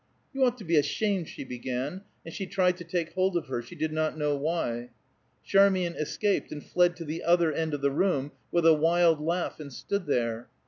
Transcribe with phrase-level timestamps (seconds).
[0.33, 3.61] "You ought to be ashamed," she began, and she tried to take hold of her;
[3.61, 4.89] she did not know why.
[5.43, 9.59] Charmian escaped, and fled to the other end of the room with a wild laugh,
[9.59, 10.49] and stood there.